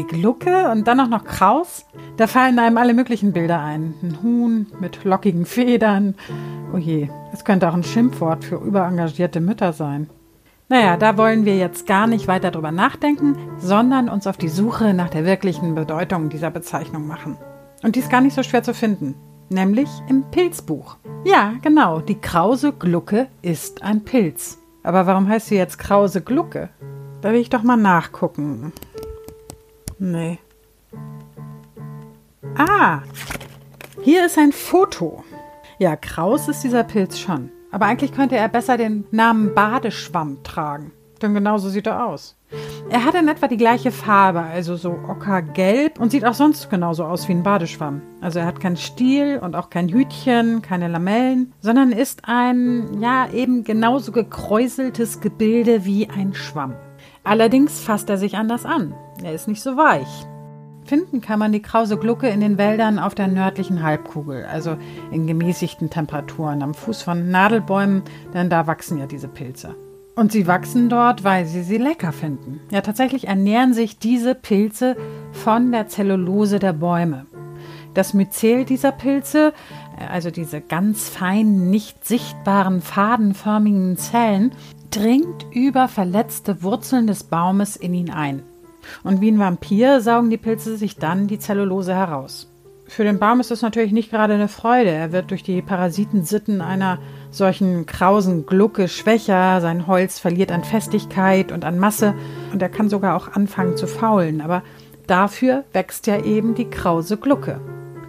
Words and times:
Eine 0.00 0.08
Glucke 0.08 0.70
und 0.70 0.88
dann 0.88 0.98
auch 0.98 1.08
noch 1.08 1.24
Kraus? 1.24 1.84
Da 2.16 2.26
fallen 2.26 2.58
einem 2.58 2.78
alle 2.78 2.94
möglichen 2.94 3.34
Bilder 3.34 3.60
ein. 3.60 3.92
Ein 4.02 4.22
Huhn 4.22 4.66
mit 4.80 5.04
lockigen 5.04 5.44
Federn. 5.44 6.14
Oh 6.72 6.78
je, 6.78 7.10
es 7.34 7.44
könnte 7.44 7.68
auch 7.68 7.74
ein 7.74 7.82
Schimpfwort 7.82 8.42
für 8.42 8.56
überengagierte 8.56 9.40
Mütter 9.40 9.74
sein. 9.74 10.08
Naja, 10.70 10.96
da 10.96 11.18
wollen 11.18 11.44
wir 11.44 11.58
jetzt 11.58 11.86
gar 11.86 12.06
nicht 12.06 12.28
weiter 12.28 12.50
drüber 12.50 12.72
nachdenken, 12.72 13.36
sondern 13.58 14.08
uns 14.08 14.26
auf 14.26 14.38
die 14.38 14.48
Suche 14.48 14.94
nach 14.94 15.10
der 15.10 15.26
wirklichen 15.26 15.74
Bedeutung 15.74 16.30
dieser 16.30 16.50
Bezeichnung 16.50 17.06
machen. 17.06 17.36
Und 17.82 17.94
die 17.94 18.00
ist 18.00 18.10
gar 18.10 18.22
nicht 18.22 18.34
so 18.34 18.42
schwer 18.42 18.62
zu 18.62 18.72
finden, 18.72 19.14
nämlich 19.50 19.90
im 20.08 20.24
Pilzbuch. 20.30 20.96
Ja, 21.26 21.52
genau, 21.60 22.00
die 22.00 22.18
Krause 22.18 22.72
Glucke 22.72 23.26
ist 23.42 23.82
ein 23.82 24.02
Pilz. 24.02 24.58
Aber 24.82 25.06
warum 25.06 25.28
heißt 25.28 25.48
sie 25.48 25.56
jetzt 25.56 25.78
Krause 25.78 26.22
Glucke? 26.22 26.70
Da 27.20 27.32
will 27.32 27.40
ich 27.40 27.50
doch 27.50 27.62
mal 27.62 27.76
nachgucken. 27.76 28.72
Nee. 30.02 30.38
Ah, 32.56 33.00
hier 34.02 34.24
ist 34.24 34.38
ein 34.38 34.52
Foto. 34.52 35.22
Ja, 35.78 35.94
Kraus 35.94 36.48
ist 36.48 36.64
dieser 36.64 36.84
Pilz 36.84 37.18
schon. 37.18 37.50
Aber 37.70 37.84
eigentlich 37.84 38.14
könnte 38.14 38.34
er 38.34 38.48
besser 38.48 38.78
den 38.78 39.04
Namen 39.10 39.54
Badeschwamm 39.54 40.42
tragen. 40.42 40.92
Denn 41.20 41.34
genauso 41.34 41.68
sieht 41.68 41.86
er 41.86 42.06
aus. 42.06 42.34
Er 42.88 43.04
hat 43.04 43.14
in 43.14 43.28
etwa 43.28 43.46
die 43.46 43.58
gleiche 43.58 43.92
Farbe, 43.92 44.40
also 44.40 44.74
so 44.76 44.92
ockergelb 45.06 46.00
und 46.00 46.10
sieht 46.10 46.24
auch 46.24 46.32
sonst 46.32 46.70
genauso 46.70 47.04
aus 47.04 47.28
wie 47.28 47.32
ein 47.32 47.42
Badeschwamm. 47.42 48.00
Also 48.22 48.38
er 48.38 48.46
hat 48.46 48.58
keinen 48.58 48.78
Stiel 48.78 49.38
und 49.38 49.54
auch 49.54 49.68
kein 49.68 49.90
Hütchen, 49.90 50.62
keine 50.62 50.88
Lamellen, 50.88 51.52
sondern 51.60 51.92
ist 51.92 52.22
ein, 52.24 53.02
ja, 53.02 53.28
eben 53.30 53.64
genauso 53.64 54.12
gekräuseltes 54.12 55.20
Gebilde 55.20 55.84
wie 55.84 56.08
ein 56.08 56.32
Schwamm. 56.32 56.74
Allerdings 57.22 57.80
fasst 57.80 58.08
er 58.08 58.16
sich 58.16 58.36
anders 58.36 58.64
an. 58.64 58.94
Er 59.22 59.34
ist 59.34 59.48
nicht 59.48 59.62
so 59.62 59.76
weich. 59.76 60.26
Finden 60.84 61.20
kann 61.20 61.38
man 61.38 61.52
die 61.52 61.62
krause 61.62 61.96
Glucke 61.96 62.28
in 62.28 62.40
den 62.40 62.58
Wäldern 62.58 62.98
auf 62.98 63.14
der 63.14 63.28
nördlichen 63.28 63.82
Halbkugel, 63.82 64.44
also 64.46 64.76
in 65.12 65.26
gemäßigten 65.26 65.90
Temperaturen 65.90 66.62
am 66.62 66.74
Fuß 66.74 67.02
von 67.02 67.30
Nadelbäumen, 67.30 68.02
denn 68.32 68.50
da 68.50 68.66
wachsen 68.66 68.98
ja 68.98 69.06
diese 69.06 69.28
Pilze. 69.28 69.74
Und 70.16 70.32
sie 70.32 70.46
wachsen 70.46 70.88
dort, 70.88 71.22
weil 71.22 71.46
sie 71.46 71.62
sie 71.62 71.78
lecker 71.78 72.12
finden. 72.12 72.60
Ja, 72.70 72.80
tatsächlich 72.80 73.28
ernähren 73.28 73.74
sich 73.74 73.98
diese 73.98 74.34
Pilze 74.34 74.96
von 75.32 75.70
der 75.70 75.86
Zellulose 75.86 76.58
der 76.58 76.72
Bäume. 76.72 77.26
Das 77.94 78.14
Myzel 78.14 78.64
dieser 78.64 78.92
Pilze, 78.92 79.52
also 80.10 80.30
diese 80.30 80.60
ganz 80.60 81.08
feinen, 81.08 81.70
nicht 81.70 82.04
sichtbaren, 82.04 82.80
fadenförmigen 82.80 83.96
Zellen, 83.96 84.52
dringt 84.90 85.46
über 85.52 85.88
verletzte 85.88 86.62
Wurzeln 86.62 87.06
des 87.06 87.24
Baumes 87.24 87.76
in 87.76 87.94
ihn 87.94 88.10
ein. 88.10 88.42
Und 89.02 89.20
wie 89.20 89.30
ein 89.30 89.38
Vampir 89.38 90.00
saugen 90.00 90.30
die 90.30 90.36
Pilze 90.36 90.76
sich 90.76 90.96
dann 90.96 91.26
die 91.26 91.38
Zellulose 91.38 91.94
heraus. 91.94 92.50
Für 92.90 93.04
den 93.04 93.20
Baum 93.20 93.38
ist 93.38 93.52
das 93.52 93.62
natürlich 93.62 93.92
nicht 93.92 94.10
gerade 94.10 94.34
eine 94.34 94.48
Freude. 94.48 94.90
Er 94.90 95.12
wird 95.12 95.30
durch 95.30 95.44
die 95.44 95.62
Parasitensitten 95.62 96.60
einer 96.60 96.98
solchen 97.30 97.86
krausen 97.86 98.46
Glucke 98.46 98.88
schwächer, 98.88 99.60
sein 99.60 99.86
Holz 99.86 100.18
verliert 100.18 100.50
an 100.50 100.64
Festigkeit 100.64 101.52
und 101.52 101.64
an 101.64 101.78
Masse 101.78 102.14
und 102.52 102.60
er 102.60 102.68
kann 102.68 102.88
sogar 102.88 103.16
auch 103.16 103.28
anfangen 103.28 103.76
zu 103.76 103.86
faulen. 103.86 104.40
Aber 104.40 104.64
dafür 105.06 105.62
wächst 105.72 106.08
ja 106.08 106.20
eben 106.24 106.56
die 106.56 106.68
krause 106.68 107.16
Glucke. 107.16 107.60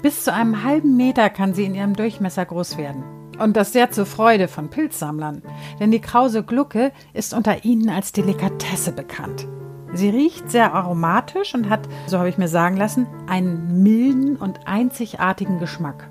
Bis 0.00 0.24
zu 0.24 0.32
einem 0.32 0.64
halben 0.64 0.96
Meter 0.96 1.28
kann 1.28 1.52
sie 1.52 1.64
in 1.64 1.74
ihrem 1.74 1.94
Durchmesser 1.94 2.46
groß 2.46 2.78
werden. 2.78 3.04
Und 3.38 3.58
das 3.58 3.74
sehr 3.74 3.90
zur 3.90 4.06
Freude 4.06 4.48
von 4.48 4.70
Pilzsammlern, 4.70 5.42
denn 5.78 5.90
die 5.90 6.00
krause 6.00 6.42
Glucke 6.42 6.92
ist 7.12 7.34
unter 7.34 7.66
ihnen 7.66 7.90
als 7.90 8.12
Delikatesse 8.12 8.92
bekannt. 8.92 9.46
Sie 9.92 10.08
riecht 10.08 10.50
sehr 10.50 10.74
aromatisch 10.74 11.54
und 11.54 11.68
hat, 11.68 11.88
so 12.06 12.18
habe 12.18 12.28
ich 12.28 12.38
mir 12.38 12.48
sagen 12.48 12.76
lassen, 12.76 13.06
einen 13.28 13.82
milden 13.82 14.36
und 14.36 14.66
einzigartigen 14.66 15.58
Geschmack. 15.58 16.08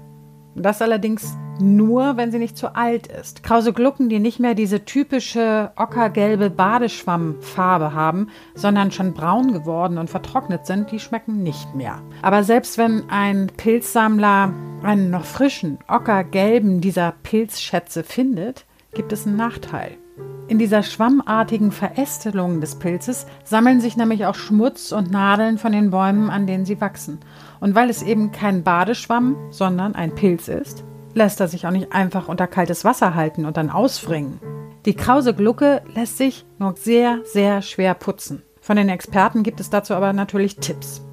Das 0.55 0.81
allerdings 0.81 1.37
nur, 1.61 2.17
wenn 2.17 2.31
sie 2.31 2.39
nicht 2.39 2.57
zu 2.57 2.75
alt 2.75 3.07
ist. 3.07 3.43
Krause 3.43 3.73
Glucken, 3.73 4.09
die 4.09 4.19
nicht 4.19 4.39
mehr 4.39 4.55
diese 4.55 4.85
typische 4.85 5.71
ockergelbe 5.75 6.49
Badeschwammfarbe 6.49 7.93
haben, 7.93 8.27
sondern 8.55 8.91
schon 8.91 9.13
braun 9.13 9.53
geworden 9.53 9.97
und 9.97 10.09
vertrocknet 10.09 10.65
sind, 10.65 10.91
die 10.91 10.99
schmecken 10.99 11.43
nicht 11.43 11.75
mehr. 11.75 12.01
Aber 12.21 12.43
selbst 12.43 12.77
wenn 12.77 13.09
ein 13.09 13.47
Pilzsammler 13.55 14.53
einen 14.83 15.09
noch 15.09 15.25
frischen, 15.25 15.77
ockergelben 15.87 16.81
dieser 16.81 17.13
Pilzschätze 17.23 18.03
findet, 18.03 18.65
gibt 18.93 19.13
es 19.13 19.27
einen 19.27 19.35
Nachteil. 19.35 19.97
In 20.49 20.57
dieser 20.57 20.81
schwammartigen 20.81 21.71
Verästelung 21.71 22.59
des 22.59 22.79
Pilzes 22.79 23.27
sammeln 23.43 23.81
sich 23.81 23.97
nämlich 23.97 24.25
auch 24.25 24.33
Schmutz 24.33 24.91
und 24.91 25.11
Nadeln 25.11 25.59
von 25.59 25.71
den 25.71 25.91
Bäumen, 25.91 26.31
an 26.31 26.47
denen 26.47 26.65
sie 26.65 26.81
wachsen. 26.81 27.19
Und 27.59 27.75
weil 27.75 27.87
es 27.87 28.01
eben 28.01 28.31
kein 28.31 28.63
Badeschwamm, 28.63 29.35
sondern 29.51 29.93
ein 29.93 30.15
Pilz 30.15 30.47
ist, 30.47 30.83
lässt 31.13 31.39
er 31.39 31.47
sich 31.47 31.67
auch 31.67 31.71
nicht 31.71 31.93
einfach 31.93 32.27
unter 32.27 32.47
kaltes 32.47 32.83
Wasser 32.83 33.13
halten 33.13 33.45
und 33.45 33.57
dann 33.57 33.69
ausfringen. 33.69 34.39
Die 34.87 34.95
krause 34.95 35.35
Glucke 35.35 35.83
lässt 35.93 36.17
sich 36.17 36.47
nur 36.57 36.73
sehr, 36.75 37.19
sehr 37.25 37.61
schwer 37.61 37.93
putzen. 37.93 38.41
Von 38.59 38.75
den 38.75 38.89
Experten 38.89 39.43
gibt 39.43 39.59
es 39.59 39.69
dazu 39.69 39.93
aber 39.93 40.13
natürlich 40.13 40.55
Tipps. 40.55 41.03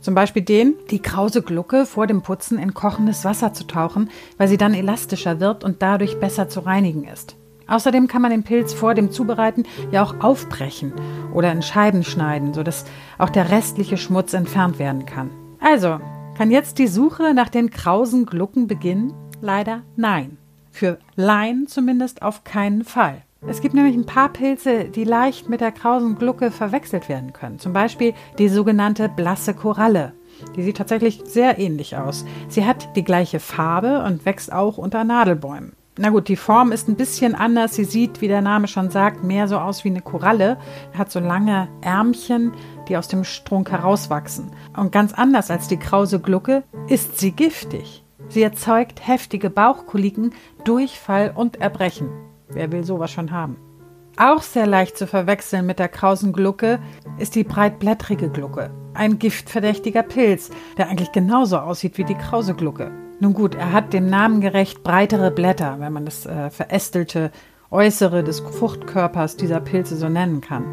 Zum 0.00 0.14
Beispiel 0.14 0.42
den, 0.42 0.74
die 0.90 1.02
krause 1.02 1.42
Glucke 1.42 1.84
vor 1.84 2.06
dem 2.06 2.22
Putzen 2.22 2.58
in 2.58 2.72
kochendes 2.72 3.26
Wasser 3.26 3.52
zu 3.52 3.66
tauchen, 3.66 4.08
weil 4.38 4.48
sie 4.48 4.56
dann 4.56 4.72
elastischer 4.72 5.38
wird 5.38 5.64
und 5.64 5.82
dadurch 5.82 6.18
besser 6.18 6.48
zu 6.48 6.60
reinigen 6.60 7.04
ist. 7.04 7.36
Außerdem 7.68 8.06
kann 8.06 8.22
man 8.22 8.30
den 8.30 8.44
Pilz 8.44 8.72
vor 8.72 8.94
dem 8.94 9.10
Zubereiten 9.10 9.64
ja 9.90 10.02
auch 10.02 10.20
aufbrechen 10.20 10.92
oder 11.32 11.50
in 11.52 11.62
Scheiben 11.62 12.04
schneiden, 12.04 12.54
sodass 12.54 12.84
auch 13.18 13.30
der 13.30 13.50
restliche 13.50 13.96
Schmutz 13.96 14.34
entfernt 14.34 14.78
werden 14.78 15.06
kann. 15.06 15.30
Also, 15.60 15.98
kann 16.36 16.50
jetzt 16.50 16.78
die 16.78 16.86
Suche 16.86 17.34
nach 17.34 17.48
den 17.48 17.70
krausen 17.70 18.26
Glucken 18.26 18.66
beginnen? 18.66 19.12
Leider 19.40 19.82
nein. 19.96 20.38
Für 20.70 20.98
Laien 21.14 21.66
zumindest 21.66 22.22
auf 22.22 22.44
keinen 22.44 22.84
Fall. 22.84 23.22
Es 23.46 23.60
gibt 23.60 23.74
nämlich 23.74 23.94
ein 23.94 24.06
paar 24.06 24.28
Pilze, 24.30 24.84
die 24.84 25.04
leicht 25.04 25.48
mit 25.48 25.60
der 25.60 25.72
krausen 25.72 26.18
Glucke 26.18 26.50
verwechselt 26.50 27.08
werden 27.08 27.32
können. 27.32 27.58
Zum 27.58 27.72
Beispiel 27.72 28.12
die 28.38 28.48
sogenannte 28.48 29.08
blasse 29.08 29.54
Koralle. 29.54 30.12
Die 30.56 30.62
sieht 30.62 30.76
tatsächlich 30.76 31.22
sehr 31.24 31.58
ähnlich 31.58 31.96
aus. 31.96 32.24
Sie 32.48 32.64
hat 32.64 32.96
die 32.96 33.04
gleiche 33.04 33.40
Farbe 33.40 34.02
und 34.04 34.26
wächst 34.26 34.52
auch 34.52 34.78
unter 34.78 35.04
Nadelbäumen. 35.04 35.72
Na 35.98 36.10
gut, 36.10 36.28
die 36.28 36.36
Form 36.36 36.72
ist 36.72 36.88
ein 36.88 36.96
bisschen 36.96 37.34
anders. 37.34 37.74
Sie 37.74 37.84
sieht, 37.84 38.20
wie 38.20 38.28
der 38.28 38.42
Name 38.42 38.68
schon 38.68 38.90
sagt, 38.90 39.24
mehr 39.24 39.48
so 39.48 39.58
aus 39.58 39.82
wie 39.82 39.88
eine 39.88 40.02
Koralle. 40.02 40.58
Hat 40.96 41.10
so 41.10 41.20
lange 41.20 41.68
Ärmchen, 41.80 42.52
die 42.86 42.98
aus 42.98 43.08
dem 43.08 43.24
Strunk 43.24 43.70
herauswachsen. 43.70 44.50
Und 44.76 44.92
ganz 44.92 45.14
anders 45.14 45.50
als 45.50 45.68
die 45.68 45.78
krause 45.78 46.20
Glucke 46.20 46.64
ist 46.88 47.18
sie 47.18 47.32
giftig. 47.32 48.04
Sie 48.28 48.42
erzeugt 48.42 49.06
heftige 49.06 49.48
Bauchkoliken, 49.48 50.34
Durchfall 50.64 51.32
und 51.34 51.62
Erbrechen. 51.62 52.10
Wer 52.48 52.72
will 52.72 52.84
sowas 52.84 53.10
schon 53.10 53.30
haben? 53.30 53.56
Auch 54.18 54.42
sehr 54.42 54.66
leicht 54.66 54.98
zu 54.98 55.06
verwechseln 55.06 55.64
mit 55.64 55.78
der 55.78 55.88
krausen 55.88 56.32
Glucke 56.32 56.78
ist 57.18 57.34
die 57.34 57.44
breitblättrige 57.44 58.28
Glucke. 58.28 58.70
Ein 58.92 59.18
giftverdächtiger 59.18 60.02
Pilz, 60.02 60.50
der 60.76 60.88
eigentlich 60.88 61.12
genauso 61.12 61.58
aussieht 61.58 61.96
wie 61.96 62.04
die 62.04 62.14
krause 62.14 62.54
Glucke. 62.54 62.90
Nun 63.18 63.32
gut, 63.32 63.54
er 63.54 63.72
hat 63.72 63.94
dem 63.94 64.10
Namen 64.10 64.42
gerecht 64.42 64.82
breitere 64.82 65.30
Blätter, 65.30 65.76
wenn 65.78 65.92
man 65.92 66.04
das 66.04 66.26
äh, 66.26 66.50
verästelte 66.50 67.30
Äußere 67.70 68.22
des 68.22 68.40
Fruchtkörpers 68.40 69.36
dieser 69.36 69.60
Pilze 69.60 69.96
so 69.96 70.08
nennen 70.08 70.42
kann. 70.42 70.64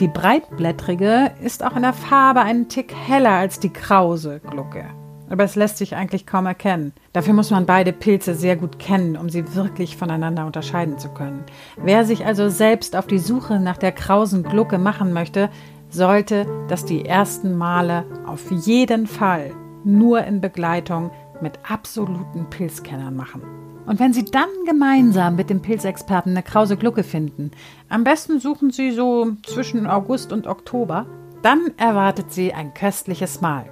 Die 0.00 0.08
breitblättrige 0.08 1.30
ist 1.42 1.62
auch 1.62 1.76
in 1.76 1.82
der 1.82 1.92
Farbe 1.92 2.40
einen 2.40 2.68
Tick 2.68 2.94
heller 2.94 3.32
als 3.32 3.60
die 3.60 3.68
krause 3.68 4.40
Glucke. 4.40 4.84
Aber 5.28 5.44
es 5.44 5.56
lässt 5.56 5.76
sich 5.76 5.94
eigentlich 5.94 6.26
kaum 6.26 6.46
erkennen. 6.46 6.92
Dafür 7.12 7.34
muss 7.34 7.50
man 7.50 7.66
beide 7.66 7.92
Pilze 7.92 8.34
sehr 8.34 8.56
gut 8.56 8.78
kennen, 8.78 9.16
um 9.16 9.28
sie 9.28 9.54
wirklich 9.54 9.96
voneinander 9.96 10.46
unterscheiden 10.46 10.98
zu 10.98 11.10
können. 11.10 11.44
Wer 11.76 12.06
sich 12.06 12.24
also 12.24 12.48
selbst 12.48 12.96
auf 12.96 13.06
die 13.06 13.18
Suche 13.18 13.60
nach 13.60 13.76
der 13.76 13.92
krausen 13.92 14.42
Glucke 14.42 14.78
machen 14.78 15.12
möchte, 15.12 15.50
sollte 15.90 16.46
das 16.68 16.86
die 16.86 17.04
ersten 17.04 17.58
Male 17.58 18.04
auf 18.26 18.50
jeden 18.50 19.06
Fall 19.06 19.52
nur 19.84 20.24
in 20.24 20.40
Begleitung 20.40 21.10
mit 21.42 21.58
absoluten 21.68 22.48
Pilzkennern 22.50 23.14
machen. 23.16 23.42
Und 23.86 23.98
wenn 23.98 24.12
Sie 24.12 24.24
dann 24.24 24.48
gemeinsam 24.66 25.36
mit 25.36 25.50
dem 25.50 25.62
Pilzexperten 25.62 26.32
eine 26.32 26.42
krause 26.42 26.76
Glucke 26.76 27.02
finden, 27.02 27.50
am 27.88 28.04
besten 28.04 28.38
suchen 28.38 28.70
Sie 28.70 28.92
so 28.92 29.32
zwischen 29.44 29.86
August 29.86 30.32
und 30.32 30.46
Oktober, 30.46 31.06
dann 31.42 31.72
erwartet 31.76 32.32
Sie 32.32 32.52
ein 32.52 32.74
köstliches 32.74 33.40
Mahl. 33.40 33.64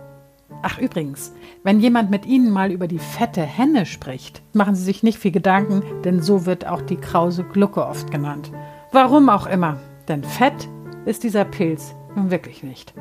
Ach 0.63 0.79
übrigens, 0.79 1.33
wenn 1.63 1.79
jemand 1.79 2.11
mit 2.11 2.27
Ihnen 2.27 2.51
mal 2.51 2.73
über 2.73 2.89
die 2.89 2.99
fette 2.99 3.43
Henne 3.43 3.87
spricht, 3.87 4.43
machen 4.55 4.75
Sie 4.75 4.83
sich 4.83 5.03
nicht 5.03 5.19
viel 5.19 5.31
Gedanken, 5.31 5.83
denn 6.03 6.21
so 6.21 6.47
wird 6.47 6.67
auch 6.67 6.83
die 6.83 6.97
krause 6.97 7.45
Glucke 7.45 7.87
oft 7.87 8.11
genannt. 8.11 8.51
Warum 8.91 9.29
auch 9.29 9.47
immer, 9.47 9.79
denn 10.09 10.25
fett 10.25 10.69
ist 11.05 11.23
dieser 11.23 11.45
Pilz 11.45 11.95
nun 12.17 12.31
wirklich 12.31 12.63
nicht. 12.63 12.95